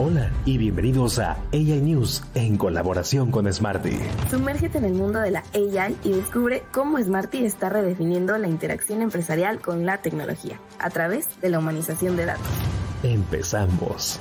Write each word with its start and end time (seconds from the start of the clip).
Hola 0.00 0.30
y 0.44 0.58
bienvenidos 0.58 1.18
a 1.18 1.38
AI 1.52 1.80
News 1.80 2.22
en 2.36 2.56
colaboración 2.56 3.32
con 3.32 3.52
Smarty. 3.52 3.98
Sumérgete 4.30 4.78
en 4.78 4.84
el 4.84 4.92
mundo 4.92 5.18
de 5.18 5.32
la 5.32 5.42
AI 5.52 5.96
y 6.04 6.12
descubre 6.12 6.62
cómo 6.72 7.02
Smarty 7.02 7.44
está 7.44 7.68
redefiniendo 7.68 8.38
la 8.38 8.46
interacción 8.46 9.02
empresarial 9.02 9.60
con 9.60 9.86
la 9.86 9.98
tecnología 9.98 10.60
a 10.78 10.90
través 10.90 11.40
de 11.40 11.48
la 11.48 11.58
humanización 11.58 12.16
de 12.16 12.26
datos. 12.26 12.46
Empezamos. 13.02 14.20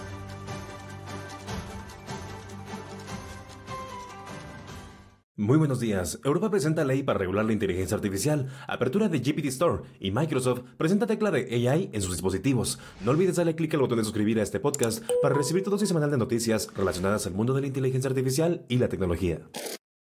Muy 5.40 5.60
buenos 5.60 5.80
días. 5.80 6.20
Europa 6.24 6.50
presenta 6.50 6.84
ley 6.84 7.04
para 7.04 7.20
regular 7.20 7.46
la 7.46 7.54
inteligencia 7.54 7.94
artificial, 7.94 8.48
apertura 8.68 9.08
de 9.08 9.20
GPT 9.20 9.46
Store 9.46 9.84
y 10.00 10.10
Microsoft 10.10 10.62
presenta 10.78 11.06
tecla 11.06 11.30
de 11.30 11.70
AI 11.70 11.92
en 11.94 12.02
sus 12.02 12.14
dispositivos. 12.14 12.80
No 13.06 13.12
olvides 13.12 13.36
darle 13.36 13.56
clic 13.56 13.72
al 13.76 13.82
botón 13.82 14.00
de 14.00 14.04
suscribir 14.04 14.40
a 14.40 14.44
este 14.44 14.60
podcast 14.60 15.04
para 15.22 15.36
recibir 15.36 15.64
tu 15.64 15.70
dosis 15.70 15.90
semanal 15.90 16.10
de 16.10 16.18
noticias 16.18 16.74
relacionadas 16.76 17.28
al 17.28 17.36
mundo 17.36 17.54
de 17.54 17.62
la 17.62 17.68
inteligencia 17.68 18.10
artificial 18.10 18.66
y 18.68 18.78
la 18.78 18.90
tecnología. 18.90 19.42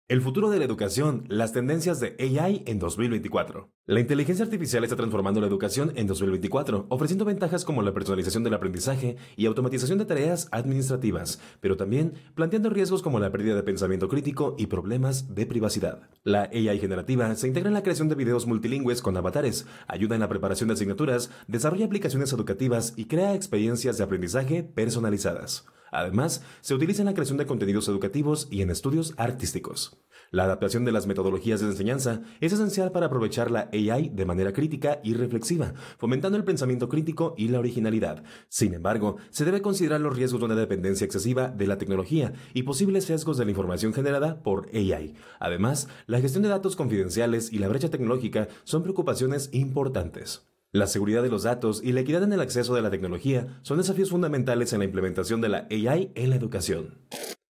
El 0.08 0.22
futuro 0.22 0.52
de 0.52 0.60
la 0.60 0.66
educación, 0.66 1.26
las 1.30 1.52
tendencias 1.52 2.00
de 2.00 2.16
AI 2.20 2.62
en 2.68 2.78
2024. 2.78 3.72
La 3.88 4.00
inteligencia 4.00 4.46
artificial 4.46 4.84
está 4.84 4.96
transformando 4.96 5.42
la 5.42 5.48
educación 5.48 5.94
en 5.96 6.06
2024, 6.06 6.86
ofreciendo 6.90 7.26
ventajas 7.26 7.66
como 7.66 7.82
la 7.82 7.92
personalización 7.92 8.44
del 8.44 8.54
aprendizaje 8.54 9.18
y 9.36 9.48
automatización 9.48 9.98
de 9.98 10.06
tareas 10.06 10.48
administrativas, 10.52 11.42
pero 11.60 11.76
también 11.76 12.14
planteando 12.36 12.70
riesgos 12.70 13.02
como 13.02 13.20
la 13.20 13.32
pérdida 13.32 13.56
de 13.56 13.64
pensamiento 13.64 14.08
crítico 14.08 14.56
y 14.60 14.68
problemas 14.68 15.34
de 15.34 15.48
privacidad. 15.48 16.08
La 16.24 16.52
AI 16.54 16.78
generativa 16.78 17.34
se 17.34 17.48
integra 17.48 17.70
en 17.70 17.74
la 17.74 17.82
creación 17.82 18.08
de 18.08 18.14
videos 18.14 18.46
multilingües 18.46 19.02
con 19.02 19.18
avatares, 19.18 19.66
ayuda 19.88 20.14
en 20.14 20.22
la 20.22 20.30
preparación 20.30 20.68
de 20.68 20.76
asignaturas, 20.76 21.32
desarrolla 21.48 21.88
aplicaciones 21.88 22.32
educativas 22.32 22.94
y 22.96 23.06
crea 23.06 23.34
experiencias 23.34 23.98
de 23.98 24.04
aprendizaje 24.04 24.62
personalizadas. 24.62 25.66
Además, 25.92 26.44
se 26.62 26.74
utiliza 26.74 27.02
en 27.02 27.08
la 27.08 27.14
creación 27.14 27.38
de 27.38 27.46
contenidos 27.46 27.88
educativos 27.88 28.48
y 28.52 28.62
en 28.62 28.70
estudios 28.70 29.14
artísticos. 29.18 29.98
La 30.32 30.44
adaptación 30.44 30.86
de 30.86 30.92
las 30.92 31.08
metodologías 31.08 31.62
de 31.62 31.68
enseñanza 31.68 32.22
es 32.42 32.52
esencial 32.52 32.92
para 32.92 33.06
aprovechar 33.06 33.52
la 33.52 33.70
AI 33.72 34.10
de 34.10 34.26
manera 34.26 34.54
crítica 34.54 35.00
y 35.04 35.14
reflexiva, 35.14 35.74
fomentando 35.98 36.38
el 36.38 36.44
pensamiento 36.44 36.90
crítico 36.90 37.36
y 37.38 37.48
la 37.48 37.60
originalidad. 37.60 38.24
Sin 38.50 38.74
embargo, 38.74 39.18
se 39.30 39.46
debe 39.46 39.62
considerar 39.62 40.02
los 40.02 40.16
riesgos 40.16 40.42
de 40.42 40.46
una 40.46 40.56
dependencia 40.56 41.06
excesiva 41.06 41.50
de 41.50 41.68
la 41.68 41.78
tecnología 41.78 42.34
y 42.54 42.64
posibles 42.64 43.06
sesgos 43.06 43.38
de 43.38 43.46
la 43.46 43.52
información 43.52 43.94
generada 43.94 44.42
por 44.42 44.70
AI. 44.74 45.16
Además, 45.40 45.88
la 46.08 46.20
gestión 46.20 46.44
de 46.44 46.50
datos 46.50 46.76
confidenciales 46.76 47.54
y 47.54 47.60
la 47.60 47.68
brecha 47.68 47.90
tecnológica 47.90 48.48
son 48.64 48.84
preocupaciones 48.84 49.50
importantes. 49.54 50.46
La 50.76 50.88
seguridad 50.88 51.24
de 51.24 51.30
los 51.30 51.44
datos 51.44 51.82
y 51.82 51.94
la 51.94 52.02
equidad 52.02 52.24
en 52.24 52.34
el 52.34 52.42
acceso 52.42 52.76
de 52.76 52.82
la 52.82 52.92
tecnología 52.92 53.48
son 53.62 53.78
desafíos 53.78 54.10
fundamentales 54.10 54.74
en 54.74 54.80
la 54.80 54.86
implementación 54.86 55.40
de 55.40 55.48
la 55.48 55.68
AI 55.72 56.12
en 56.16 56.30
la 56.30 56.36
educación. 56.36 57.00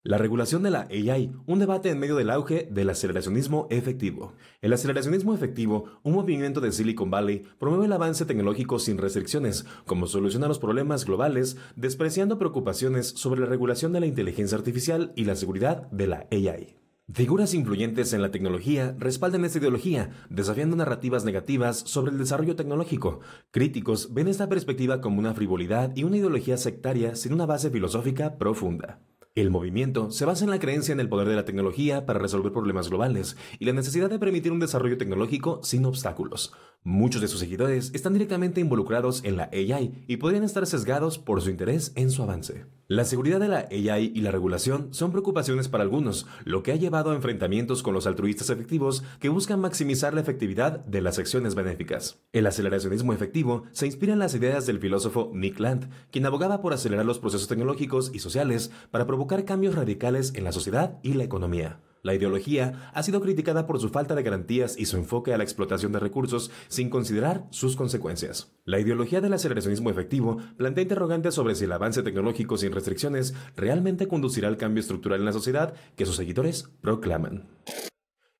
La 0.02 0.18
regulación 0.18 0.64
de 0.64 0.70
la 0.70 0.88
AI, 0.90 1.30
un 1.46 1.60
debate 1.60 1.90
en 1.90 2.00
medio 2.00 2.16
del 2.16 2.30
auge 2.30 2.66
del 2.68 2.90
aceleracionismo 2.90 3.68
efectivo. 3.70 4.32
El 4.60 4.72
aceleracionismo 4.72 5.34
efectivo, 5.34 5.84
un 6.02 6.14
movimiento 6.14 6.60
de 6.60 6.72
Silicon 6.72 7.12
Valley, 7.12 7.44
promueve 7.60 7.86
el 7.86 7.92
avance 7.92 8.24
tecnológico 8.24 8.80
sin 8.80 8.98
restricciones, 8.98 9.66
como 9.86 10.08
soluciona 10.08 10.48
los 10.48 10.58
problemas 10.58 11.04
globales, 11.04 11.56
despreciando 11.76 12.40
preocupaciones 12.40 13.06
sobre 13.06 13.42
la 13.42 13.46
regulación 13.46 13.92
de 13.92 14.00
la 14.00 14.06
inteligencia 14.06 14.58
artificial 14.58 15.12
y 15.14 15.26
la 15.26 15.36
seguridad 15.36 15.88
de 15.92 16.08
la 16.08 16.26
AI. 16.32 16.81
Figuras 17.10 17.52
influyentes 17.52 18.12
en 18.12 18.22
la 18.22 18.30
tecnología 18.30 18.94
respaldan 18.96 19.44
esta 19.44 19.58
ideología, 19.58 20.10
desafiando 20.30 20.76
narrativas 20.76 21.24
negativas 21.24 21.78
sobre 21.78 22.12
el 22.12 22.18
desarrollo 22.18 22.54
tecnológico. 22.54 23.20
Críticos 23.50 24.14
ven 24.14 24.28
esta 24.28 24.48
perspectiva 24.48 25.00
como 25.00 25.18
una 25.18 25.34
frivolidad 25.34 25.94
y 25.96 26.04
una 26.04 26.18
ideología 26.18 26.56
sectaria 26.56 27.16
sin 27.16 27.32
una 27.32 27.44
base 27.44 27.70
filosófica 27.70 28.38
profunda. 28.38 29.00
El 29.34 29.50
movimiento 29.50 30.10
se 30.10 30.26
basa 30.26 30.44
en 30.44 30.50
la 30.50 30.60
creencia 30.60 30.92
en 30.92 31.00
el 31.00 31.08
poder 31.08 31.26
de 31.26 31.34
la 31.36 31.44
tecnología 31.44 32.06
para 32.06 32.20
resolver 32.20 32.52
problemas 32.52 32.88
globales 32.88 33.36
y 33.58 33.64
la 33.64 33.72
necesidad 33.72 34.08
de 34.08 34.18
permitir 34.18 34.52
un 34.52 34.60
desarrollo 34.60 34.96
tecnológico 34.96 35.60
sin 35.62 35.84
obstáculos. 35.84 36.52
Muchos 36.84 37.20
de 37.20 37.28
sus 37.28 37.38
seguidores 37.38 37.92
están 37.94 38.12
directamente 38.12 38.60
involucrados 38.60 39.22
en 39.22 39.36
la 39.36 39.48
AI 39.52 40.04
y 40.08 40.16
podrían 40.16 40.42
estar 40.42 40.66
sesgados 40.66 41.16
por 41.16 41.40
su 41.40 41.48
interés 41.48 41.92
en 41.94 42.10
su 42.10 42.24
avance. 42.24 42.66
La 42.88 43.04
seguridad 43.04 43.38
de 43.38 43.46
la 43.46 43.68
AI 43.70 44.10
y 44.12 44.20
la 44.20 44.32
regulación 44.32 44.88
son 44.92 45.12
preocupaciones 45.12 45.68
para 45.68 45.84
algunos, 45.84 46.26
lo 46.44 46.64
que 46.64 46.72
ha 46.72 46.76
llevado 46.76 47.12
a 47.12 47.14
enfrentamientos 47.14 47.84
con 47.84 47.94
los 47.94 48.08
altruistas 48.08 48.50
efectivos 48.50 49.04
que 49.20 49.28
buscan 49.28 49.60
maximizar 49.60 50.12
la 50.12 50.22
efectividad 50.22 50.84
de 50.84 51.02
las 51.02 51.20
acciones 51.20 51.54
benéficas. 51.54 52.18
El 52.32 52.48
aceleracionismo 52.48 53.12
efectivo 53.12 53.62
se 53.70 53.86
inspira 53.86 54.12
en 54.12 54.18
las 54.18 54.34
ideas 54.34 54.66
del 54.66 54.80
filósofo 54.80 55.30
Nick 55.32 55.60
Land, 55.60 55.88
quien 56.10 56.26
abogaba 56.26 56.60
por 56.60 56.72
acelerar 56.72 57.06
los 57.06 57.20
procesos 57.20 57.46
tecnológicos 57.46 58.10
y 58.12 58.18
sociales 58.18 58.72
para 58.90 59.06
provocar 59.06 59.44
cambios 59.44 59.76
radicales 59.76 60.32
en 60.34 60.42
la 60.42 60.50
sociedad 60.50 60.98
y 61.04 61.14
la 61.14 61.22
economía. 61.22 61.78
La 62.02 62.14
ideología 62.14 62.90
ha 62.92 63.02
sido 63.04 63.20
criticada 63.20 63.64
por 63.66 63.78
su 63.80 63.88
falta 63.88 64.16
de 64.16 64.24
garantías 64.24 64.76
y 64.76 64.86
su 64.86 64.96
enfoque 64.96 65.32
a 65.32 65.38
la 65.38 65.44
explotación 65.44 65.92
de 65.92 66.00
recursos 66.00 66.50
sin 66.66 66.90
considerar 66.90 67.46
sus 67.50 67.76
consecuencias. 67.76 68.52
La 68.64 68.80
ideología 68.80 69.20
del 69.20 69.34
aceleracionismo 69.34 69.88
efectivo 69.88 70.38
plantea 70.56 70.82
interrogantes 70.82 71.34
sobre 71.34 71.54
si 71.54 71.64
el 71.64 71.72
avance 71.72 72.02
tecnológico 72.02 72.56
sin 72.56 72.72
restricciones 72.72 73.34
realmente 73.56 74.08
conducirá 74.08 74.48
al 74.48 74.56
cambio 74.56 74.80
estructural 74.80 75.20
en 75.20 75.26
la 75.26 75.32
sociedad 75.32 75.74
que 75.94 76.04
sus 76.04 76.16
seguidores 76.16 76.70
proclaman. 76.80 77.48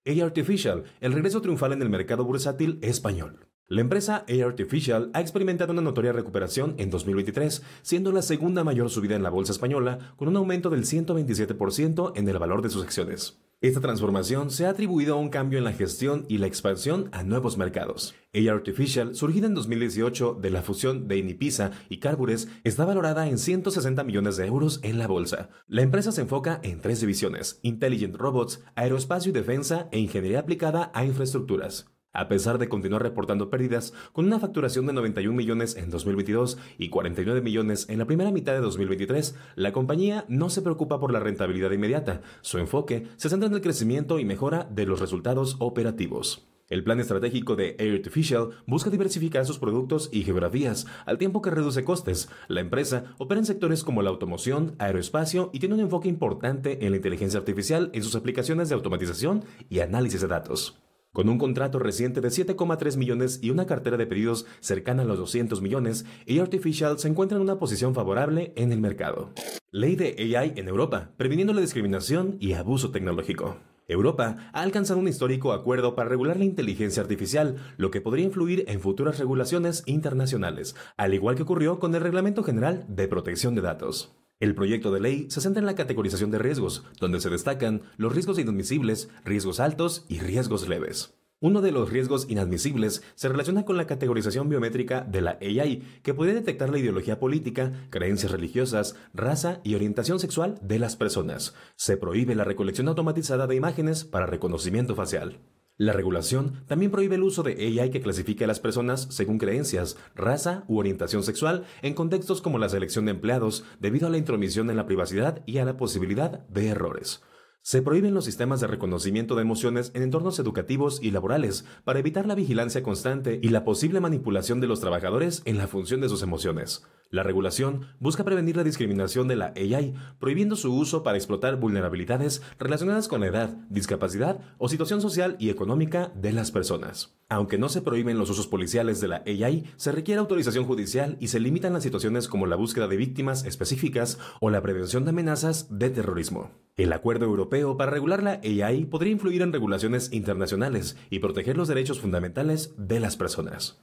A 0.05 0.25
Artificial, 0.25 0.83
el 1.00 1.12
regreso 1.12 1.41
triunfal 1.41 1.73
en 1.73 1.83
el 1.83 1.89
mercado 1.89 2.25
bursátil 2.25 2.81
español. 2.83 3.51
La 3.73 3.81
empresa 3.81 4.27
A 4.28 4.45
Artificial 4.45 5.11
ha 5.15 5.23
experimentado 5.23 5.73
una 5.73 5.81
notoria 5.81 6.12
recuperación 6.12 6.75
en 6.77 6.91
2023, 6.91 7.62
siendo 7.81 8.12
la 8.12 8.21
segunda 8.21 8.65
mayor 8.65 8.91
subida 8.91 9.17
en 9.17 9.23
la 9.23 9.31
bolsa 9.31 9.53
española, 9.53 10.12
con 10.17 10.28
un 10.28 10.37
aumento 10.37 10.69
del 10.69 10.84
127% 10.84 12.12
en 12.15 12.28
el 12.28 12.39
valor 12.39 12.61
de 12.61 12.69
sus 12.69 12.83
acciones. 12.83 13.41
Esta 13.62 13.81
transformación 13.81 14.50
se 14.50 14.67
ha 14.67 14.69
atribuido 14.69 15.15
a 15.15 15.19
un 15.19 15.31
cambio 15.31 15.59
en 15.59 15.65
la 15.65 15.73
gestión 15.73 16.27
y 16.28 16.37
la 16.37 16.49
expansión 16.49 17.09
a 17.12 17.23
nuevos 17.23 17.56
mercados. 17.56 18.15
A 18.34 18.53
Artificial, 18.53 19.15
surgida 19.15 19.47
en 19.47 19.55
2018 19.55 20.34
de 20.34 20.50
la 20.50 20.61
fusión 20.61 21.09
de 21.09 21.17
Inipisa 21.17 21.71
y 21.89 21.99
Carbures, 21.99 22.49
está 22.65 22.84
valorada 22.84 23.27
en 23.27 23.39
160 23.39 24.05
millones 24.05 24.37
de 24.37 24.49
euros 24.49 24.81
en 24.83 24.99
la 24.99 25.06
bolsa. 25.06 25.49
La 25.67 25.81
empresa 25.81 26.12
se 26.12 26.21
enfoca 26.21 26.61
en 26.62 26.83
tres 26.83 27.00
divisiones, 27.00 27.59
Intelligent 27.62 28.17
Robots, 28.17 28.62
Aeroespacio 28.75 29.31
y 29.31 29.33
Defensa 29.33 29.89
e 29.93 29.99
Ingeniería 29.99 30.41
aplicada 30.41 30.91
a 30.93 31.06
infraestructuras. 31.06 31.87
A 32.15 32.28
pesar 32.28 32.59
de 32.59 32.69
continuar 32.69 33.03
reportando 33.03 33.49
pérdidas, 33.49 33.95
con 34.12 34.27
una 34.27 34.39
facturación 34.39 34.84
de 34.87 34.93
91 34.93 35.34
millones 35.34 35.77
en 35.77 35.89
2022 35.89 36.59
y 36.77 36.91
49 36.91 37.41
millones 37.41 37.87
en 37.89 37.99
la 37.99 38.05
primera 38.05 38.31
mitad 38.31 38.53
de 38.53 38.61
2023, 38.61 39.34
la 39.56 39.73
compañía 39.73 40.27
no 40.28 40.50
se 40.50 40.61
preocupa 40.61 41.00
por 41.00 41.11
la 41.11 41.21
rentabilidad 41.21 41.71
inmediata. 41.71 42.21
Su 42.43 42.59
enfoque 42.59 43.06
se 43.17 43.31
centra 43.31 43.49
en 43.49 43.55
el 43.55 43.62
crecimiento 43.62 44.19
y 44.19 44.27
mejora 44.27 44.69
de 44.71 44.84
los 44.84 45.00
resultados 45.00 45.56
operativos. 45.59 46.47
El 46.69 46.84
plan 46.84 47.00
estratégico 47.00 47.56
de 47.56 47.77
Artificial 47.78 48.50
busca 48.67 48.91
diversificar 48.91 49.47
sus 49.47 49.59
productos 49.59 50.11
y 50.12 50.23
geografías, 50.23 50.87
al 51.06 51.17
tiempo 51.19 51.41
que 51.41 51.50
reduce 51.50 51.84
costes. 51.84 52.29
La 52.49 52.61
empresa 52.61 53.05
opera 53.19 53.41
en 53.41 53.47
sectores 53.47 53.84
como 53.84 54.03
la 54.03 54.11
automoción, 54.11 54.75
aeroespacio 54.79 55.50
y 55.53 55.61
tiene 55.61 55.77
un 55.77 55.83
enfoque 55.83 56.09
importante 56.09 56.84
en 56.84 56.91
la 56.91 56.97
inteligencia 56.97 57.41
artificial 57.41 57.91
en 57.94 58.03
sus 58.03 58.17
aplicaciones 58.17 58.69
de 58.69 58.75
automatización 58.75 59.44
y 59.71 59.81
análisis 59.81 60.21
de 60.21 60.29
datos. 60.29 60.79
Con 61.15 61.28
un 61.28 61.37
contrato 61.37 61.78
reciente 61.78 62.23
de 62.23 62.28
7,3 62.28 62.97
millones 62.97 63.39
y 63.43 63.50
una 63.50 63.67
cartera 63.67 63.99
de 63.99 64.06
pedidos 64.06 64.47
cercana 64.61 65.03
a 65.03 65.05
los 65.05 65.19
200 65.19 65.61
millones, 65.61 66.06
Artificial 66.41 66.99
se 66.99 67.06
encuentra 67.06 67.37
en 67.37 67.43
una 67.43 67.59
posición 67.59 67.95
favorable 67.95 68.55
en 68.56 68.73
el 68.73 68.81
mercado. 68.81 69.31
Ley 69.71 69.95
de 69.95 70.17
AI 70.19 70.55
en 70.56 70.69
Europa, 70.69 71.11
previniendo 71.19 71.53
la 71.53 71.61
discriminación 71.61 72.39
y 72.41 72.55
abuso 72.55 72.93
tecnológico. 72.93 73.59
Europa 73.89 74.39
ha 74.55 74.62
alcanzado 74.62 75.00
un 75.00 75.06
histórico 75.06 75.53
acuerdo 75.53 75.95
para 75.95 76.09
regular 76.09 76.39
la 76.39 76.47
inteligencia 76.47 77.03
artificial, 77.03 77.56
lo 77.77 77.91
que 77.91 78.00
podría 78.00 78.25
influir 78.25 78.65
en 78.69 78.81
futuras 78.81 79.19
regulaciones 79.19 79.83
internacionales, 79.84 80.77
al 80.97 81.12
igual 81.12 81.37
que 81.37 81.43
ocurrió 81.43 81.79
con 81.79 81.94
el 81.94 82.00
Reglamento 82.00 82.43
General 82.43 82.87
de 82.89 83.06
Protección 83.06 83.55
de 83.55 83.61
Datos. 83.61 84.17
El 84.43 84.56
proyecto 84.56 84.91
de 84.91 84.99
ley 84.99 85.27
se 85.31 85.41
centra 85.41 85.61
en 85.61 85.67
la 85.67 85.77
categorización 85.77 86.33
de 86.33 86.41
riesgos, 86.41 86.83
donde 86.99 87.21
se 87.21 87.31
destacan 87.31 87.83
los 87.97 88.12
riesgos 88.12 88.41
inadmisibles, 88.41 89.09
riesgos 89.25 89.61
altos 89.61 90.05
y 90.09 90.19
riesgos 90.19 90.69
leves. 90.69 91.15
Uno 91.39 91.61
de 91.61 91.71
los 91.71 91.91
riesgos 91.91 92.27
inadmisibles 92.29 93.05
se 93.15 93.29
relaciona 93.29 93.65
con 93.65 93.77
la 93.77 93.87
categorización 93.87 94.49
biométrica 94.49 95.03
de 95.03 95.21
la 95.21 95.39
AI, 95.41 95.85
que 96.03 96.12
puede 96.12 96.35
detectar 96.35 96.71
la 96.71 96.79
ideología 96.79 97.21
política, 97.21 97.87
creencias 97.91 98.33
religiosas, 98.33 98.97
raza 99.15 99.61
y 99.62 99.77
orientación 99.77 100.19
sexual 100.19 100.59
de 100.61 100.81
las 100.81 100.97
personas. 100.97 101.55
Se 101.77 101.97
prohíbe 101.97 102.35
la 102.35 102.43
recolección 102.43 102.89
automatizada 102.89 103.47
de 103.47 103.55
imágenes 103.55 104.03
para 104.03 104.27
reconocimiento 104.27 104.97
facial. 104.97 105.39
La 105.82 105.93
regulación 105.93 106.62
también 106.69 106.93
prohíbe 106.93 107.17
el 107.17 107.25
uso 107.25 107.43
de 107.43 107.55
AI 107.55 107.90
que 107.90 108.00
clasifique 108.00 108.44
a 108.44 108.46
las 108.46 108.61
personas 108.61 109.08
según 109.11 109.38
creencias, 109.38 109.96
raza 110.14 110.62
u 110.69 110.79
orientación 110.79 111.25
sexual 111.25 111.64
en 111.82 111.94
contextos 111.94 112.40
como 112.40 112.61
la 112.61 112.69
selección 112.69 113.06
de 113.06 113.11
empleados 113.11 113.64
debido 113.81 114.06
a 114.06 114.11
la 114.11 114.17
intromisión 114.17 114.70
en 114.70 114.76
la 114.76 114.87
privacidad 114.87 115.43
y 115.44 115.58
a 115.58 115.64
la 115.64 115.76
posibilidad 115.76 116.46
de 116.46 116.69
errores. 116.69 117.25
Se 117.62 117.82
prohíben 117.82 118.14
los 118.14 118.26
sistemas 118.26 118.61
de 118.61 118.69
reconocimiento 118.69 119.34
de 119.34 119.43
emociones 119.43 119.90
en 119.94 120.05
entornos 120.05 120.38
educativos 120.38 121.02
y 121.02 121.11
laborales 121.11 121.64
para 121.82 121.99
evitar 121.99 122.26
la 122.26 122.37
vigilancia 122.37 122.84
constante 122.84 123.40
y 123.43 123.49
la 123.49 123.64
posible 123.64 123.99
manipulación 123.99 124.61
de 124.61 124.69
los 124.69 124.79
trabajadores 124.79 125.43
en 125.46 125.58
la 125.58 125.67
función 125.67 126.00
de 126.00 126.08
sus 126.08 126.23
emociones. 126.23 126.84
La 127.12 127.23
regulación 127.23 127.88
busca 128.00 128.25
prevenir 128.25 128.56
la 128.56 128.64
discriminación 128.64 129.29
de 129.29 129.37
la 129.37 129.53
AI, 129.55 129.93
prohibiendo 130.19 130.56
su 130.56 130.75
uso 130.75 131.03
para 131.03 131.19
explotar 131.19 131.56
vulnerabilidades 131.56 132.41
relacionadas 132.59 133.06
con 133.06 133.20
la 133.20 133.26
edad, 133.26 133.50
discapacidad 133.69 134.41
o 134.56 134.70
situación 134.70 135.03
social 135.03 135.37
y 135.38 135.50
económica 135.50 136.11
de 136.14 136.32
las 136.32 136.50
personas. 136.50 137.14
Aunque 137.29 137.59
no 137.59 137.69
se 137.69 137.82
prohíben 137.82 138.17
los 138.17 138.31
usos 138.31 138.47
policiales 138.47 139.03
de 139.03 139.09
la 139.09 139.23
AI, 139.26 139.64
se 139.76 139.93
requiere 139.93 140.20
autorización 140.20 140.64
judicial 140.64 141.19
y 141.20 141.29
se 141.29 141.38
limitan 141.38 141.75
las 141.75 141.82
situaciones 141.82 142.29
como 142.29 142.47
la 142.47 142.56
búsqueda 142.56 142.88
de 142.88 142.97
víctimas 142.97 143.44
específicas 143.44 144.19
o 144.41 144.49
la 144.49 144.62
prevención 144.62 145.05
de 145.05 145.11
amenazas 145.11 145.67
de 145.69 145.91
terrorismo. 145.91 146.53
El 146.79 146.94
acuerdo 146.94 147.26
europeo 147.26 147.76
para 147.76 147.91
regular 147.91 148.23
la 148.23 148.41
AI 148.43 148.87
podría 148.87 149.12
influir 149.12 149.43
en 149.43 149.53
regulaciones 149.53 150.11
internacionales 150.15 150.97
y 151.11 151.19
proteger 151.19 151.58
los 151.58 151.69
derechos 151.69 152.00
fundamentales 152.00 152.75
de 152.79 153.00
las 153.00 153.19
personas. 153.19 153.82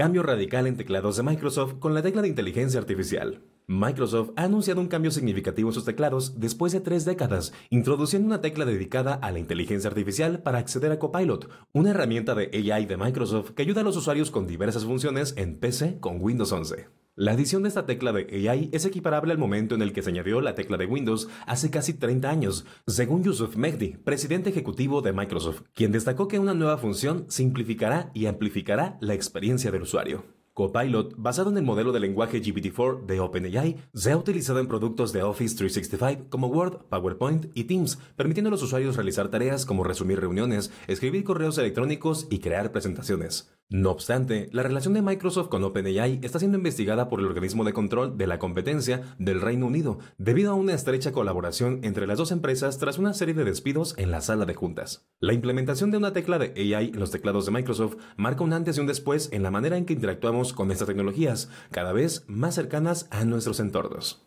Cambio 0.00 0.22
radical 0.22 0.66
en 0.66 0.78
teclados 0.78 1.18
de 1.18 1.22
Microsoft 1.22 1.74
con 1.78 1.92
la 1.92 2.00
tecla 2.00 2.22
de 2.22 2.28
inteligencia 2.28 2.80
artificial. 2.80 3.42
Microsoft 3.66 4.30
ha 4.34 4.44
anunciado 4.44 4.80
un 4.80 4.88
cambio 4.88 5.10
significativo 5.10 5.68
en 5.68 5.74
sus 5.74 5.84
teclados 5.84 6.40
después 6.40 6.72
de 6.72 6.80
tres 6.80 7.04
décadas, 7.04 7.52
introduciendo 7.68 8.26
una 8.26 8.40
tecla 8.40 8.64
dedicada 8.64 9.12
a 9.12 9.30
la 9.30 9.40
inteligencia 9.40 9.90
artificial 9.90 10.42
para 10.42 10.56
acceder 10.56 10.90
a 10.90 10.98
Copilot, 10.98 11.50
una 11.74 11.90
herramienta 11.90 12.34
de 12.34 12.48
AI 12.50 12.86
de 12.86 12.96
Microsoft 12.96 13.50
que 13.50 13.60
ayuda 13.60 13.82
a 13.82 13.84
los 13.84 13.94
usuarios 13.94 14.30
con 14.30 14.46
diversas 14.46 14.86
funciones 14.86 15.34
en 15.36 15.60
PC 15.60 16.00
con 16.00 16.16
Windows 16.22 16.50
11. 16.50 16.99
La 17.20 17.32
adición 17.32 17.62
de 17.62 17.68
esta 17.68 17.84
tecla 17.84 18.14
de 18.14 18.48
AI 18.48 18.70
es 18.72 18.86
equiparable 18.86 19.32
al 19.32 19.38
momento 19.38 19.74
en 19.74 19.82
el 19.82 19.92
que 19.92 20.00
se 20.00 20.08
añadió 20.08 20.40
la 20.40 20.54
tecla 20.54 20.78
de 20.78 20.86
Windows 20.86 21.28
hace 21.46 21.68
casi 21.70 21.92
30 21.92 22.30
años, 22.30 22.64
según 22.86 23.22
Yusuf 23.22 23.56
Mehdi, 23.56 23.88
presidente 23.88 24.48
ejecutivo 24.48 25.02
de 25.02 25.12
Microsoft, 25.12 25.64
quien 25.74 25.92
destacó 25.92 26.28
que 26.28 26.38
una 26.38 26.54
nueva 26.54 26.78
función 26.78 27.26
simplificará 27.28 28.10
y 28.14 28.24
amplificará 28.24 28.96
la 29.02 29.12
experiencia 29.12 29.70
del 29.70 29.82
usuario. 29.82 30.24
Copilot, 30.54 31.14
basado 31.18 31.50
en 31.50 31.58
el 31.58 31.62
modelo 31.62 31.92
de 31.92 32.00
lenguaje 32.00 32.40
GPT-4 32.40 33.04
de 33.04 33.20
OpenAI, 33.20 33.76
se 33.92 34.12
ha 34.12 34.16
utilizado 34.16 34.58
en 34.58 34.68
productos 34.68 35.12
de 35.12 35.22
Office 35.22 35.56
365 35.58 36.30
como 36.30 36.46
Word, 36.46 36.86
PowerPoint 36.88 37.48
y 37.52 37.64
Teams, 37.64 37.98
permitiendo 38.16 38.48
a 38.48 38.52
los 38.52 38.62
usuarios 38.62 38.96
realizar 38.96 39.28
tareas 39.28 39.66
como 39.66 39.84
resumir 39.84 40.20
reuniones, 40.20 40.72
escribir 40.86 41.24
correos 41.24 41.58
electrónicos 41.58 42.28
y 42.30 42.38
crear 42.38 42.72
presentaciones. 42.72 43.59
No 43.72 43.92
obstante, 43.92 44.48
la 44.50 44.64
relación 44.64 44.94
de 44.94 45.02
Microsoft 45.02 45.48
con 45.48 45.62
OpenAI 45.62 46.18
está 46.22 46.40
siendo 46.40 46.58
investigada 46.58 47.08
por 47.08 47.20
el 47.20 47.26
organismo 47.26 47.62
de 47.62 47.72
control 47.72 48.18
de 48.18 48.26
la 48.26 48.40
competencia 48.40 49.14
del 49.20 49.40
Reino 49.40 49.68
Unido, 49.68 50.00
debido 50.18 50.50
a 50.50 50.56
una 50.56 50.74
estrecha 50.74 51.12
colaboración 51.12 51.78
entre 51.84 52.08
las 52.08 52.18
dos 52.18 52.32
empresas 52.32 52.78
tras 52.78 52.98
una 52.98 53.14
serie 53.14 53.32
de 53.32 53.44
despidos 53.44 53.94
en 53.96 54.10
la 54.10 54.22
sala 54.22 54.44
de 54.44 54.54
juntas. 54.54 55.06
La 55.20 55.34
implementación 55.34 55.92
de 55.92 55.98
una 55.98 56.12
tecla 56.12 56.40
de 56.40 56.52
AI 56.74 56.88
en 56.88 56.98
los 56.98 57.12
teclados 57.12 57.46
de 57.46 57.52
Microsoft 57.52 57.94
marca 58.16 58.42
un 58.42 58.54
antes 58.54 58.76
y 58.76 58.80
un 58.80 58.88
después 58.88 59.28
en 59.30 59.44
la 59.44 59.52
manera 59.52 59.76
en 59.76 59.86
que 59.86 59.92
interactuamos 59.92 60.52
con 60.52 60.72
estas 60.72 60.88
tecnologías, 60.88 61.48
cada 61.70 61.92
vez 61.92 62.24
más 62.26 62.56
cercanas 62.56 63.06
a 63.12 63.24
nuestros 63.24 63.60
entornos. 63.60 64.26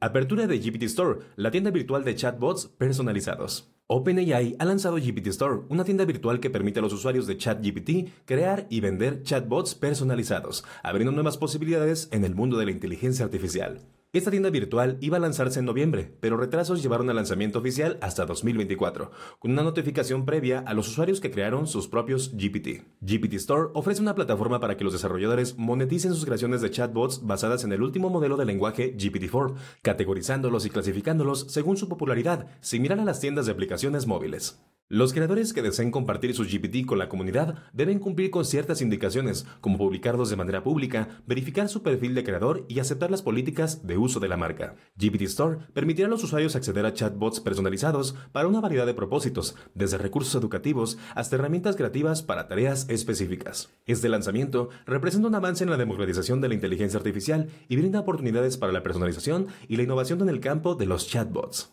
Apertura 0.00 0.48
de 0.48 0.58
GPT 0.58 0.82
Store, 0.82 1.20
la 1.36 1.52
tienda 1.52 1.70
virtual 1.70 2.02
de 2.02 2.16
chatbots 2.16 2.66
personalizados. 2.66 3.72
OpenAI 3.94 4.56
ha 4.58 4.64
lanzado 4.64 4.96
GPT 4.96 5.26
Store, 5.26 5.64
una 5.68 5.84
tienda 5.84 6.06
virtual 6.06 6.40
que 6.40 6.48
permite 6.48 6.78
a 6.78 6.82
los 6.82 6.94
usuarios 6.94 7.26
de 7.26 7.36
ChatGPT 7.36 8.24
crear 8.24 8.66
y 8.70 8.80
vender 8.80 9.22
chatbots 9.22 9.74
personalizados, 9.74 10.64
abriendo 10.82 11.12
nuevas 11.12 11.36
posibilidades 11.36 12.08
en 12.10 12.24
el 12.24 12.34
mundo 12.34 12.56
de 12.56 12.64
la 12.64 12.70
inteligencia 12.70 13.26
artificial. 13.26 13.82
Esta 14.14 14.30
tienda 14.30 14.50
virtual 14.50 14.98
iba 15.00 15.16
a 15.16 15.20
lanzarse 15.20 15.60
en 15.60 15.64
noviembre, 15.64 16.14
pero 16.20 16.36
retrasos 16.36 16.82
llevaron 16.82 17.08
al 17.08 17.16
lanzamiento 17.16 17.60
oficial 17.60 17.96
hasta 18.02 18.26
2024, 18.26 19.10
con 19.38 19.52
una 19.52 19.62
notificación 19.62 20.26
previa 20.26 20.58
a 20.58 20.74
los 20.74 20.88
usuarios 20.88 21.18
que 21.18 21.30
crearon 21.30 21.66
sus 21.66 21.88
propios 21.88 22.30
GPT. 22.34 22.84
GPT 23.00 23.32
Store 23.36 23.70
ofrece 23.72 24.02
una 24.02 24.14
plataforma 24.14 24.60
para 24.60 24.76
que 24.76 24.84
los 24.84 24.92
desarrolladores 24.92 25.56
moneticen 25.56 26.12
sus 26.12 26.26
creaciones 26.26 26.60
de 26.60 26.70
chatbots 26.70 27.26
basadas 27.26 27.64
en 27.64 27.72
el 27.72 27.80
último 27.80 28.10
modelo 28.10 28.36
de 28.36 28.44
lenguaje 28.44 28.94
GPT-4, 28.98 29.54
categorizándolos 29.80 30.66
y 30.66 30.68
clasificándolos 30.68 31.46
según 31.48 31.78
su 31.78 31.88
popularidad, 31.88 32.48
similar 32.60 33.00
a 33.00 33.06
las 33.06 33.18
tiendas 33.18 33.46
de 33.46 33.52
aplicaciones 33.52 34.06
móviles. 34.06 34.60
Los 34.94 35.14
creadores 35.14 35.54
que 35.54 35.62
deseen 35.62 35.90
compartir 35.90 36.34
sus 36.34 36.52
GPT 36.52 36.84
con 36.84 36.98
la 36.98 37.08
comunidad 37.08 37.54
deben 37.72 37.98
cumplir 37.98 38.30
con 38.30 38.44
ciertas 38.44 38.82
indicaciones, 38.82 39.46
como 39.62 39.78
publicarlos 39.78 40.28
de 40.28 40.36
manera 40.36 40.62
pública, 40.62 41.22
verificar 41.26 41.70
su 41.70 41.82
perfil 41.82 42.14
de 42.14 42.24
creador 42.24 42.66
y 42.68 42.78
aceptar 42.78 43.10
las 43.10 43.22
políticas 43.22 43.86
de 43.86 43.96
uso 43.96 44.20
de 44.20 44.28
la 44.28 44.36
marca. 44.36 44.74
GPT 44.98 45.22
Store 45.22 45.60
permitirá 45.72 46.08
a 46.08 46.10
los 46.10 46.22
usuarios 46.24 46.56
acceder 46.56 46.84
a 46.84 46.92
chatbots 46.92 47.40
personalizados 47.40 48.16
para 48.32 48.48
una 48.48 48.60
variedad 48.60 48.84
de 48.84 48.92
propósitos, 48.92 49.56
desde 49.74 49.96
recursos 49.96 50.34
educativos 50.34 50.98
hasta 51.14 51.36
herramientas 51.36 51.76
creativas 51.76 52.22
para 52.22 52.46
tareas 52.46 52.86
específicas. 52.90 53.70
Este 53.86 54.10
lanzamiento 54.10 54.68
representa 54.84 55.28
un 55.28 55.34
avance 55.34 55.64
en 55.64 55.70
la 55.70 55.78
democratización 55.78 56.42
de 56.42 56.48
la 56.48 56.54
inteligencia 56.54 56.98
artificial 56.98 57.48
y 57.66 57.76
brinda 57.76 58.00
oportunidades 58.00 58.58
para 58.58 58.74
la 58.74 58.82
personalización 58.82 59.46
y 59.68 59.78
la 59.78 59.84
innovación 59.84 60.20
en 60.20 60.28
el 60.28 60.40
campo 60.40 60.74
de 60.74 60.84
los 60.84 61.08
chatbots. 61.08 61.72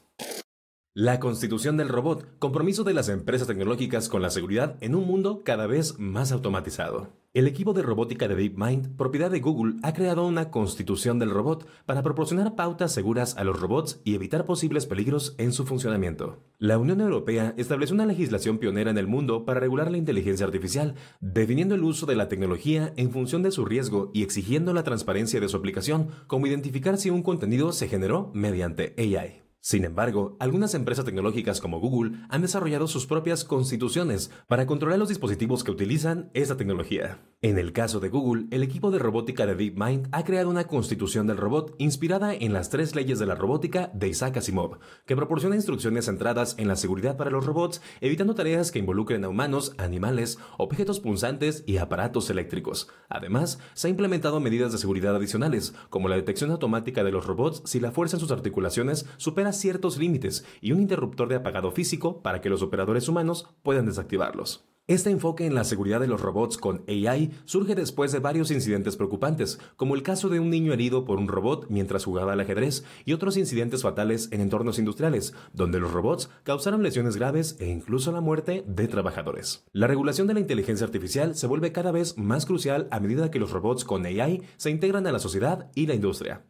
La 0.95 1.19
constitución 1.19 1.77
del 1.77 1.87
robot, 1.87 2.39
compromiso 2.39 2.83
de 2.83 2.95
las 2.95 3.09
empresas 3.09 3.47
tecnológicas 3.47 4.09
con 4.09 4.23
la 4.23 4.31
seguridad 4.31 4.75
en 4.81 4.95
un 4.95 5.05
mundo 5.05 5.43
cada 5.45 5.67
vez 5.67 5.99
más 5.99 6.31
automatizado. 6.31 7.13
El 7.31 7.45
equipo 7.45 7.73
de 7.73 7.83
robótica 7.83 8.27
de 8.27 8.33
DeepMind, 8.33 8.97
propiedad 8.97 9.29
de 9.29 9.39
Google, 9.39 9.75
ha 9.83 9.93
creado 9.93 10.25
una 10.25 10.49
constitución 10.49 11.19
del 11.19 11.29
robot 11.29 11.67
para 11.85 12.01
proporcionar 12.01 12.55
pautas 12.55 12.91
seguras 12.91 13.37
a 13.37 13.43
los 13.43 13.59
robots 13.59 14.01
y 14.03 14.15
evitar 14.15 14.45
posibles 14.45 14.87
peligros 14.87 15.35
en 15.37 15.53
su 15.53 15.67
funcionamiento. 15.67 16.43
La 16.57 16.79
Unión 16.79 17.01
Europea 17.01 17.53
estableció 17.55 17.93
una 17.93 18.07
legislación 18.07 18.57
pionera 18.57 18.89
en 18.89 18.97
el 18.97 19.05
mundo 19.05 19.45
para 19.45 19.59
regular 19.59 19.91
la 19.91 19.97
inteligencia 19.97 20.47
artificial, 20.47 20.95
definiendo 21.21 21.75
el 21.75 21.83
uso 21.83 22.07
de 22.07 22.15
la 22.15 22.29
tecnología 22.29 22.93
en 22.97 23.11
función 23.11 23.43
de 23.43 23.51
su 23.51 23.63
riesgo 23.63 24.09
y 24.11 24.23
exigiendo 24.23 24.73
la 24.73 24.83
transparencia 24.83 25.39
de 25.39 25.49
su 25.49 25.55
aplicación, 25.55 26.09
como 26.25 26.47
identificar 26.47 26.97
si 26.97 27.11
un 27.11 27.21
contenido 27.21 27.73
se 27.73 27.87
generó 27.87 28.31
mediante 28.33 28.95
AI. 28.97 29.48
Sin 29.61 29.83
embargo, 29.83 30.37
algunas 30.39 30.73
empresas 30.73 31.03
tecnológicas 31.03 31.59
como 31.59 31.81
Google 31.81 32.17
han 32.29 32.41
desarrollado 32.41 32.87
sus 32.87 33.05
propias 33.05 33.43
constituciones 33.43 34.31
para 34.47 34.65
controlar 34.65 34.97
los 34.97 35.09
dispositivos 35.09 35.65
que 35.65 35.71
utilizan 35.71 36.29
esa 36.33 36.55
tecnología. 36.55 37.19
En 37.41 37.57
el 37.57 37.73
caso 37.73 37.99
de 37.99 38.07
Google, 38.07 38.47
el 38.51 38.63
equipo 38.63 38.89
de 38.89 38.99
robótica 38.99 39.45
de 39.45 39.55
DeepMind 39.55 40.07
ha 40.13 40.23
creado 40.23 40.49
una 40.49 40.65
constitución 40.65 41.27
del 41.27 41.37
robot 41.37 41.75
inspirada 41.77 42.33
en 42.33 42.53
las 42.53 42.69
tres 42.69 42.95
leyes 42.95 43.19
de 43.19 43.25
la 43.25 43.35
robótica 43.35 43.91
de 43.93 44.07
Isaac 44.07 44.37
Asimov, 44.37 44.79
que 45.05 45.17
proporciona 45.17 45.57
instrucciones 45.57 46.05
centradas 46.05 46.55
en 46.57 46.69
la 46.69 46.77
seguridad 46.77 47.17
para 47.17 47.31
los 47.31 47.45
robots, 47.45 47.81
evitando 47.99 48.35
tareas 48.35 48.71
que 48.71 48.79
involucren 48.79 49.25
a 49.25 49.29
humanos, 49.29 49.73
animales, 49.77 50.37
objetos 50.57 51.01
punzantes 51.01 51.65
y 51.67 51.77
aparatos 51.77 52.29
eléctricos. 52.29 52.89
Además, 53.09 53.59
se 53.73 53.87
han 53.87 53.91
implementado 53.91 54.39
medidas 54.39 54.71
de 54.71 54.77
seguridad 54.77 55.17
adicionales, 55.17 55.73
como 55.89 56.07
la 56.07 56.15
detección 56.15 56.51
automática 56.51 57.03
de 57.03 57.11
los 57.11 57.25
robots 57.25 57.61
si 57.65 57.81
la 57.81 57.91
fuerza 57.91 58.15
en 58.15 58.21
sus 58.21 58.31
articulaciones 58.31 59.05
supera 59.17 59.48
ciertos 59.51 59.97
límites 59.97 60.45
y 60.61 60.71
un 60.71 60.81
interruptor 60.81 61.27
de 61.27 61.35
apagado 61.35 61.71
físico 61.71 62.21
para 62.21 62.41
que 62.41 62.49
los 62.49 62.61
operadores 62.61 63.07
humanos 63.07 63.47
puedan 63.63 63.85
desactivarlos. 63.85 64.69
Este 64.89 65.11
enfoque 65.11 65.45
en 65.45 65.53
la 65.53 65.65
seguridad 65.65 65.99
de 65.99 66.07
los 66.07 66.19
robots 66.19 66.57
con 66.57 66.83
AI 66.87 67.29
surge 67.45 67.75
después 67.75 68.11
de 68.11 68.17
varios 68.17 68.49
incidentes 68.49 68.95
preocupantes, 68.95 69.59
como 69.75 69.93
el 69.93 70.01
caso 70.01 70.29
de 70.29 70.39
un 70.39 70.49
niño 70.49 70.73
herido 70.73 71.05
por 71.05 71.19
un 71.19 71.27
robot 71.27 71.67
mientras 71.69 72.05
jugaba 72.05 72.33
al 72.33 72.39
ajedrez 72.39 72.83
y 73.05 73.13
otros 73.13 73.37
incidentes 73.37 73.83
fatales 73.83 74.29
en 74.31 74.41
entornos 74.41 74.79
industriales, 74.79 75.35
donde 75.53 75.79
los 75.79 75.91
robots 75.91 76.31
causaron 76.41 76.81
lesiones 76.81 77.17
graves 77.17 77.55
e 77.59 77.67
incluso 77.67 78.11
la 78.11 78.19
muerte 78.19 78.63
de 78.65 78.87
trabajadores. 78.87 79.63
La 79.73 79.85
regulación 79.85 80.25
de 80.25 80.33
la 80.33 80.39
inteligencia 80.39 80.87
artificial 80.87 81.35
se 81.35 81.45
vuelve 81.45 81.71
cada 81.71 81.91
vez 81.91 82.17
más 82.17 82.47
crucial 82.47 82.87
a 82.89 82.99
medida 82.99 83.29
que 83.29 83.37
los 83.37 83.51
robots 83.51 83.85
con 83.85 84.07
AI 84.07 84.41
se 84.57 84.71
integran 84.71 85.05
a 85.05 85.11
la 85.11 85.19
sociedad 85.19 85.69
y 85.75 85.85
la 85.85 85.93
industria. 85.93 86.47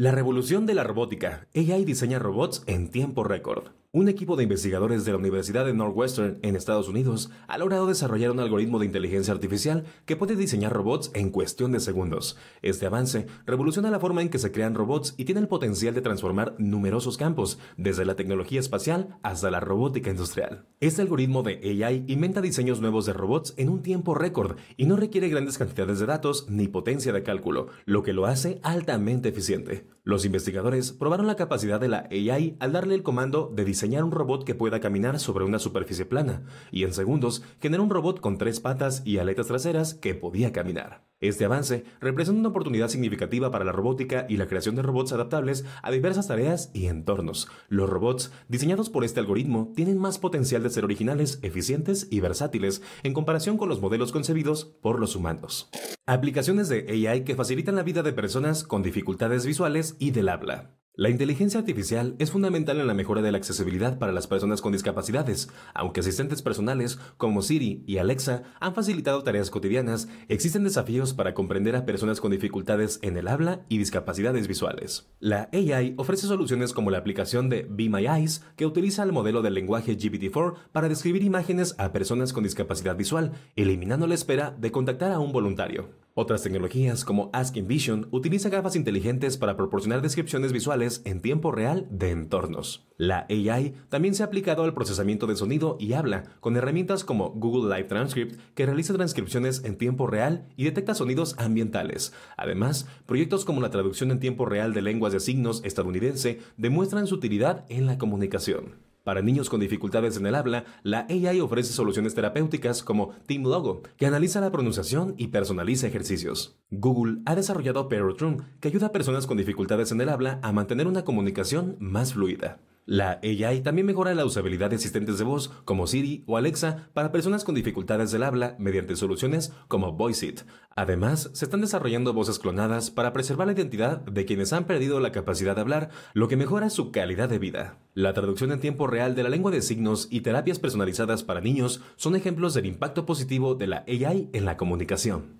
La 0.00 0.12
revolución 0.12 0.64
de 0.64 0.72
la 0.72 0.82
robótica. 0.82 1.46
AI 1.54 1.84
diseña 1.84 2.18
robots 2.18 2.62
en 2.66 2.90
tiempo 2.90 3.22
récord. 3.22 3.72
Un 3.92 4.08
equipo 4.08 4.36
de 4.36 4.44
investigadores 4.44 5.04
de 5.04 5.10
la 5.10 5.18
Universidad 5.18 5.64
de 5.64 5.74
Northwestern 5.74 6.38
en 6.42 6.54
Estados 6.54 6.86
Unidos 6.86 7.28
ha 7.48 7.58
logrado 7.58 7.88
desarrollar 7.88 8.30
un 8.30 8.38
algoritmo 8.38 8.78
de 8.78 8.86
inteligencia 8.86 9.34
artificial 9.34 9.82
que 10.04 10.14
puede 10.14 10.36
diseñar 10.36 10.72
robots 10.72 11.10
en 11.12 11.30
cuestión 11.30 11.72
de 11.72 11.80
segundos. 11.80 12.36
Este 12.62 12.86
avance 12.86 13.26
revoluciona 13.46 13.90
la 13.90 13.98
forma 13.98 14.22
en 14.22 14.28
que 14.28 14.38
se 14.38 14.52
crean 14.52 14.76
robots 14.76 15.14
y 15.16 15.24
tiene 15.24 15.40
el 15.40 15.48
potencial 15.48 15.92
de 15.92 16.02
transformar 16.02 16.54
numerosos 16.58 17.16
campos, 17.16 17.58
desde 17.76 18.04
la 18.04 18.14
tecnología 18.14 18.60
espacial 18.60 19.18
hasta 19.24 19.50
la 19.50 19.58
robótica 19.58 20.10
industrial. 20.10 20.66
Este 20.78 21.02
algoritmo 21.02 21.42
de 21.42 21.58
AI 21.84 22.04
inventa 22.06 22.40
diseños 22.40 22.80
nuevos 22.80 23.06
de 23.06 23.12
robots 23.12 23.54
en 23.56 23.70
un 23.70 23.82
tiempo 23.82 24.14
récord 24.14 24.56
y 24.76 24.86
no 24.86 24.94
requiere 24.94 25.28
grandes 25.28 25.58
cantidades 25.58 25.98
de 25.98 26.06
datos 26.06 26.46
ni 26.48 26.68
potencia 26.68 27.12
de 27.12 27.24
cálculo, 27.24 27.66
lo 27.86 28.04
que 28.04 28.12
lo 28.12 28.26
hace 28.26 28.60
altamente 28.62 29.30
eficiente. 29.30 29.88
Los 30.04 30.24
investigadores 30.24 30.92
probaron 30.92 31.26
la 31.26 31.36
capacidad 31.36 31.80
de 31.80 31.88
la 31.88 32.08
AI 32.10 32.56
al 32.60 32.72
darle 32.72 32.94
el 32.94 33.02
comando 33.02 33.52
de 33.54 33.64
diseño 33.64 33.79
diseñar 33.80 34.04
un 34.04 34.12
robot 34.12 34.44
que 34.44 34.54
pueda 34.54 34.78
caminar 34.78 35.18
sobre 35.18 35.46
una 35.46 35.58
superficie 35.58 36.04
plana, 36.04 36.42
y 36.70 36.84
en 36.84 36.92
segundos 36.92 37.42
generó 37.62 37.82
un 37.82 37.88
robot 37.88 38.20
con 38.20 38.36
tres 38.36 38.60
patas 38.60 39.00
y 39.06 39.16
aletas 39.16 39.46
traseras 39.46 39.94
que 39.94 40.14
podía 40.14 40.52
caminar. 40.52 41.08
Este 41.18 41.46
avance 41.46 41.84
representa 41.98 42.40
una 42.40 42.50
oportunidad 42.50 42.88
significativa 42.88 43.50
para 43.50 43.64
la 43.64 43.72
robótica 43.72 44.26
y 44.28 44.36
la 44.36 44.46
creación 44.48 44.74
de 44.74 44.82
robots 44.82 45.12
adaptables 45.12 45.64
a 45.82 45.90
diversas 45.90 46.28
tareas 46.28 46.70
y 46.74 46.88
entornos. 46.88 47.48
Los 47.68 47.88
robots 47.88 48.32
diseñados 48.48 48.90
por 48.90 49.02
este 49.02 49.20
algoritmo 49.20 49.72
tienen 49.74 49.96
más 49.96 50.18
potencial 50.18 50.62
de 50.62 50.68
ser 50.68 50.84
originales, 50.84 51.38
eficientes 51.40 52.06
y 52.10 52.20
versátiles 52.20 52.82
en 53.02 53.14
comparación 53.14 53.56
con 53.56 53.70
los 53.70 53.80
modelos 53.80 54.12
concebidos 54.12 54.66
por 54.82 55.00
los 55.00 55.16
humanos. 55.16 55.70
Aplicaciones 56.04 56.68
de 56.68 56.86
AI 57.08 57.24
que 57.24 57.34
facilitan 57.34 57.76
la 57.76 57.82
vida 57.82 58.02
de 58.02 58.12
personas 58.12 58.62
con 58.62 58.82
dificultades 58.82 59.46
visuales 59.46 59.96
y 59.98 60.10
del 60.10 60.28
habla. 60.28 60.79
La 60.96 61.08
inteligencia 61.08 61.60
artificial 61.60 62.16
es 62.18 62.32
fundamental 62.32 62.80
en 62.80 62.88
la 62.88 62.94
mejora 62.94 63.22
de 63.22 63.30
la 63.30 63.38
accesibilidad 63.38 63.96
para 63.98 64.10
las 64.10 64.26
personas 64.26 64.60
con 64.60 64.72
discapacidades. 64.72 65.48
Aunque 65.72 66.00
asistentes 66.00 66.42
personales 66.42 66.98
como 67.16 67.42
Siri 67.42 67.84
y 67.86 67.98
Alexa 67.98 68.42
han 68.58 68.74
facilitado 68.74 69.22
tareas 69.22 69.50
cotidianas, 69.50 70.08
existen 70.28 70.64
desafíos 70.64 71.14
para 71.14 71.32
comprender 71.32 71.76
a 71.76 71.86
personas 71.86 72.20
con 72.20 72.32
dificultades 72.32 72.98
en 73.02 73.16
el 73.16 73.28
habla 73.28 73.64
y 73.68 73.78
discapacidades 73.78 74.48
visuales. 74.48 75.08
La 75.20 75.48
AI 75.52 75.94
ofrece 75.96 76.26
soluciones 76.26 76.72
como 76.72 76.90
la 76.90 76.98
aplicación 76.98 77.48
de 77.48 77.68
Be 77.70 77.88
My 77.88 78.08
Eyes, 78.08 78.44
que 78.56 78.66
utiliza 78.66 79.04
el 79.04 79.12
modelo 79.12 79.42
del 79.42 79.54
lenguaje 79.54 79.96
GPT-4 79.96 80.54
para 80.72 80.88
describir 80.88 81.22
imágenes 81.22 81.76
a 81.78 81.92
personas 81.92 82.32
con 82.32 82.42
discapacidad 82.42 82.96
visual, 82.96 83.32
eliminando 83.54 84.08
la 84.08 84.16
espera 84.16 84.50
de 84.58 84.72
contactar 84.72 85.12
a 85.12 85.20
un 85.20 85.30
voluntario. 85.30 85.88
Otras 86.20 86.42
tecnologías 86.42 87.06
como 87.06 87.30
Asking 87.32 87.66
Vision 87.66 88.06
utiliza 88.10 88.50
gafas 88.50 88.76
inteligentes 88.76 89.38
para 89.38 89.56
proporcionar 89.56 90.02
descripciones 90.02 90.52
visuales 90.52 91.00
en 91.06 91.22
tiempo 91.22 91.50
real 91.50 91.86
de 91.90 92.10
entornos. 92.10 92.86
La 92.98 93.26
AI 93.30 93.72
también 93.88 94.14
se 94.14 94.22
ha 94.22 94.26
aplicado 94.26 94.64
al 94.64 94.74
procesamiento 94.74 95.26
de 95.26 95.36
sonido 95.36 95.78
y 95.80 95.94
habla 95.94 96.24
con 96.40 96.58
herramientas 96.58 97.04
como 97.04 97.30
Google 97.30 97.74
Live 97.74 97.88
Transcript 97.88 98.38
que 98.54 98.66
realiza 98.66 98.92
transcripciones 98.92 99.64
en 99.64 99.78
tiempo 99.78 100.08
real 100.08 100.46
y 100.58 100.64
detecta 100.64 100.94
sonidos 100.94 101.36
ambientales. 101.38 102.12
Además, 102.36 102.86
proyectos 103.06 103.46
como 103.46 103.62
la 103.62 103.70
traducción 103.70 104.10
en 104.10 104.20
tiempo 104.20 104.44
real 104.44 104.74
de 104.74 104.82
lenguas 104.82 105.14
de 105.14 105.20
signos 105.20 105.62
estadounidense 105.64 106.40
demuestran 106.58 107.06
su 107.06 107.14
utilidad 107.14 107.64
en 107.70 107.86
la 107.86 107.96
comunicación. 107.96 108.89
Para 109.04 109.22
niños 109.22 109.48
con 109.48 109.60
dificultades 109.60 110.16
en 110.18 110.26
el 110.26 110.34
habla, 110.34 110.64
la 110.82 111.06
AI 111.08 111.40
ofrece 111.40 111.72
soluciones 111.72 112.14
terapéuticas 112.14 112.82
como 112.82 113.10
Team 113.26 113.44
Logo, 113.44 113.82
que 113.96 114.06
analiza 114.06 114.40
la 114.40 114.52
pronunciación 114.52 115.14
y 115.16 115.28
personaliza 115.28 115.86
ejercicios. 115.86 116.58
Google 116.70 117.22
ha 117.24 117.34
desarrollado 117.34 117.88
Parrot 117.88 118.20
que 118.60 118.68
ayuda 118.68 118.88
a 118.88 118.92
personas 118.92 119.26
con 119.26 119.38
dificultades 119.38 119.90
en 119.92 120.00
el 120.00 120.10
habla 120.10 120.38
a 120.42 120.52
mantener 120.52 120.86
una 120.86 121.04
comunicación 121.04 121.76
más 121.80 122.12
fluida. 122.12 122.60
La 122.90 123.20
AI 123.22 123.60
también 123.60 123.86
mejora 123.86 124.14
la 124.14 124.24
usabilidad 124.24 124.70
de 124.70 124.74
asistentes 124.74 125.16
de 125.16 125.22
voz 125.22 125.52
como 125.64 125.86
Siri 125.86 126.24
o 126.26 126.36
Alexa 126.36 126.88
para 126.92 127.12
personas 127.12 127.44
con 127.44 127.54
dificultades 127.54 128.10
del 128.10 128.24
habla 128.24 128.56
mediante 128.58 128.96
soluciones 128.96 129.52
como 129.68 129.92
VoiceIt. 129.92 130.40
Además, 130.74 131.30
se 131.32 131.44
están 131.44 131.60
desarrollando 131.60 132.12
voces 132.12 132.40
clonadas 132.40 132.90
para 132.90 133.12
preservar 133.12 133.46
la 133.46 133.52
identidad 133.52 133.98
de 134.00 134.24
quienes 134.24 134.52
han 134.52 134.64
perdido 134.64 134.98
la 134.98 135.12
capacidad 135.12 135.54
de 135.54 135.60
hablar, 135.60 135.90
lo 136.14 136.26
que 136.26 136.36
mejora 136.36 136.68
su 136.68 136.90
calidad 136.90 137.28
de 137.28 137.38
vida. 137.38 137.78
La 137.94 138.12
traducción 138.12 138.50
en 138.50 138.58
tiempo 138.58 138.88
real 138.88 139.14
de 139.14 139.22
la 139.22 139.28
lengua 139.28 139.52
de 139.52 139.62
signos 139.62 140.08
y 140.10 140.22
terapias 140.22 140.58
personalizadas 140.58 141.22
para 141.22 141.40
niños 141.40 141.82
son 141.94 142.16
ejemplos 142.16 142.54
del 142.54 142.66
impacto 142.66 143.06
positivo 143.06 143.54
de 143.54 143.68
la 143.68 143.84
AI 143.86 144.30
en 144.32 144.44
la 144.44 144.56
comunicación. 144.56 145.38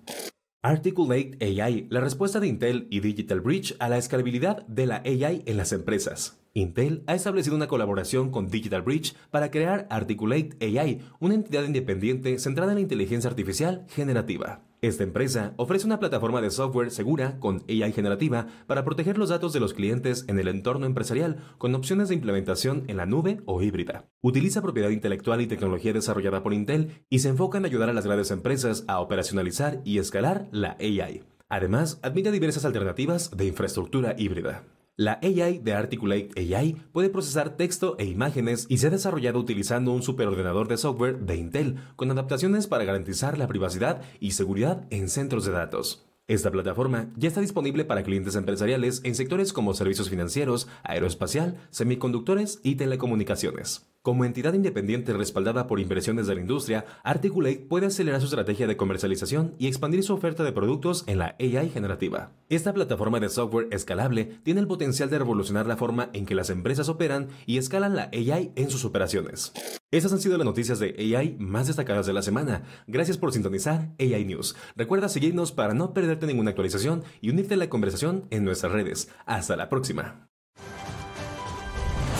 Articulate 0.63 1.39
AI, 1.41 1.87
la 1.89 2.01
respuesta 2.01 2.39
de 2.39 2.45
Intel 2.45 2.85
y 2.91 2.99
Digital 2.99 3.41
Bridge 3.41 3.75
a 3.79 3.89
la 3.89 3.97
escalabilidad 3.97 4.63
de 4.67 4.85
la 4.85 4.97
AI 4.97 5.41
en 5.47 5.57
las 5.57 5.71
empresas. 5.71 6.39
Intel 6.53 7.03
ha 7.07 7.15
establecido 7.15 7.55
una 7.55 7.67
colaboración 7.67 8.29
con 8.29 8.47
Digital 8.47 8.83
Bridge 8.83 9.15
para 9.31 9.49
crear 9.49 9.87
Articulate 9.89 10.51
AI, 10.61 10.99
una 11.19 11.33
entidad 11.33 11.63
independiente 11.63 12.37
centrada 12.37 12.73
en 12.73 12.75
la 12.75 12.81
inteligencia 12.81 13.27
artificial 13.27 13.87
generativa. 13.89 14.61
Esta 14.83 15.03
empresa 15.03 15.53
ofrece 15.57 15.85
una 15.85 15.99
plataforma 15.99 16.41
de 16.41 16.49
software 16.49 16.89
segura 16.89 17.37
con 17.37 17.63
AI 17.69 17.91
generativa 17.91 18.47
para 18.65 18.83
proteger 18.83 19.19
los 19.19 19.29
datos 19.29 19.53
de 19.53 19.59
los 19.59 19.75
clientes 19.75 20.25
en 20.27 20.39
el 20.39 20.47
entorno 20.47 20.87
empresarial 20.87 21.37
con 21.59 21.75
opciones 21.75 22.09
de 22.09 22.15
implementación 22.15 22.85
en 22.87 22.97
la 22.97 23.05
nube 23.05 23.41
o 23.45 23.61
híbrida. 23.61 24.09
Utiliza 24.21 24.63
propiedad 24.63 24.89
intelectual 24.89 25.39
y 25.39 25.45
tecnología 25.45 25.93
desarrollada 25.93 26.41
por 26.41 26.55
Intel 26.55 27.05
y 27.09 27.19
se 27.19 27.29
enfoca 27.29 27.59
en 27.59 27.65
ayudar 27.65 27.91
a 27.91 27.93
las 27.93 28.07
grandes 28.07 28.31
empresas 28.31 28.83
a 28.87 29.01
operacionalizar 29.01 29.81
y 29.85 29.99
escalar 29.99 30.47
la 30.51 30.77
AI. 30.79 31.25
Además, 31.47 31.99
admite 32.01 32.31
diversas 32.31 32.65
alternativas 32.65 33.29
de 33.37 33.45
infraestructura 33.45 34.15
híbrida. 34.17 34.63
La 35.01 35.19
AI 35.23 35.57
de 35.57 35.73
Articulate 35.73 36.29
AI 36.37 36.75
puede 36.91 37.09
procesar 37.09 37.57
texto 37.57 37.95
e 37.97 38.05
imágenes 38.05 38.67
y 38.69 38.77
se 38.77 38.85
ha 38.85 38.91
desarrollado 38.91 39.39
utilizando 39.39 39.93
un 39.93 40.03
superordenador 40.03 40.67
de 40.67 40.77
software 40.77 41.17
de 41.17 41.37
Intel 41.37 41.77
con 41.95 42.11
adaptaciones 42.11 42.67
para 42.67 42.83
garantizar 42.83 43.39
la 43.39 43.47
privacidad 43.47 44.03
y 44.19 44.33
seguridad 44.33 44.85
en 44.91 45.09
centros 45.09 45.43
de 45.43 45.53
datos. 45.53 46.05
Esta 46.27 46.51
plataforma 46.51 47.09
ya 47.17 47.29
está 47.29 47.41
disponible 47.41 47.83
para 47.83 48.03
clientes 48.03 48.35
empresariales 48.35 49.01
en 49.03 49.15
sectores 49.15 49.53
como 49.53 49.73
servicios 49.73 50.07
financieros, 50.07 50.67
aeroespacial, 50.83 51.57
semiconductores 51.71 52.59
y 52.61 52.75
telecomunicaciones. 52.75 53.90
Como 54.03 54.25
entidad 54.25 54.55
independiente 54.55 55.13
respaldada 55.13 55.67
por 55.67 55.79
inversiones 55.79 56.25
de 56.25 56.33
la 56.33 56.41
industria, 56.41 56.85
Articulate 57.03 57.67
puede 57.69 57.85
acelerar 57.85 58.19
su 58.19 58.25
estrategia 58.25 58.65
de 58.65 58.75
comercialización 58.75 59.53
y 59.59 59.67
expandir 59.67 60.01
su 60.01 60.15
oferta 60.15 60.43
de 60.43 60.51
productos 60.51 61.03
en 61.05 61.19
la 61.19 61.35
AI 61.39 61.69
generativa. 61.69 62.31
Esta 62.49 62.73
plataforma 62.73 63.19
de 63.19 63.29
software 63.29 63.67
escalable 63.69 64.25
tiene 64.41 64.59
el 64.59 64.65
potencial 64.65 65.11
de 65.11 65.19
revolucionar 65.19 65.67
la 65.67 65.77
forma 65.77 66.09
en 66.13 66.25
que 66.25 66.33
las 66.33 66.49
empresas 66.49 66.89
operan 66.89 67.27
y 67.45 67.59
escalan 67.59 67.95
la 67.95 68.09
AI 68.11 68.53
en 68.55 68.71
sus 68.71 68.85
operaciones. 68.85 69.53
Estas 69.91 70.11
han 70.13 70.19
sido 70.19 70.35
las 70.35 70.45
noticias 70.45 70.79
de 70.79 70.95
AI 71.15 71.35
más 71.37 71.67
destacadas 71.67 72.07
de 72.07 72.13
la 72.13 72.23
semana. 72.23 72.63
Gracias 72.87 73.19
por 73.19 73.31
sintonizar 73.31 73.93
AI 73.99 74.25
News. 74.25 74.55
Recuerda 74.75 75.09
seguirnos 75.09 75.51
para 75.51 75.75
no 75.75 75.93
perderte 75.93 76.25
ninguna 76.25 76.49
actualización 76.49 77.03
y 77.21 77.29
unirte 77.29 77.53
a 77.53 77.57
la 77.57 77.69
conversación 77.69 78.25
en 78.31 78.45
nuestras 78.45 78.71
redes. 78.71 79.09
Hasta 79.27 79.55
la 79.55 79.69
próxima. 79.69 80.30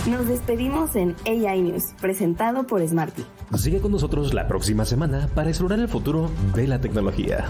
Nos 0.09 0.27
despedimos 0.27 0.95
en 0.95 1.15
AI 1.27 1.61
News, 1.61 1.83
presentado 2.01 2.65
por 2.65 2.85
Smarty. 2.85 3.23
Sigue 3.55 3.81
con 3.81 3.91
nosotros 3.91 4.33
la 4.33 4.47
próxima 4.47 4.83
semana 4.83 5.29
para 5.35 5.49
explorar 5.49 5.77
el 5.77 5.87
futuro 5.87 6.31
de 6.55 6.65
la 6.67 6.81
tecnología. 6.81 7.45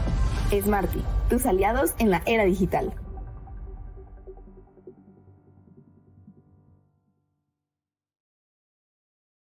Smarty, 0.51 1.01
tus 1.29 1.45
aliados 1.45 1.91
en 1.97 2.09
la 2.09 2.21
era 2.25 2.43
digital. 2.43 2.93